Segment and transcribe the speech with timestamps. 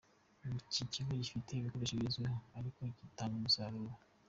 [0.59, 3.93] Iki kigo gifite ibikoresho bigezweho ariko bidatanga umusaruro.